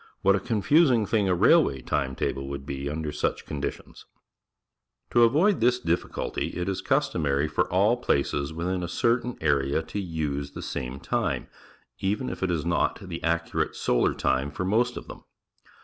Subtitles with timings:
[0.23, 3.45] What a confus i n g thing a railway time table would be under such
[3.45, 4.05] conditions!
[5.11, 9.83] To avoid this difficulty, jt is cust omary for all plac(>s within a certain area
[9.83, 11.49] to use the same .time,
[11.99, 15.23] even if it is not the accurate solar time for most of them.